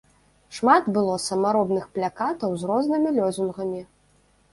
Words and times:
Шмат 0.59 0.87
было 0.95 1.17
самаробных 1.25 1.83
плакатаў 1.97 2.55
з 2.61 2.71
рознымі 2.71 3.09
лозунгамі. 3.19 3.83